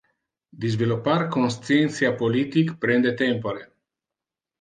[0.61, 3.63] Disveloppar conscientia politic prende tempore.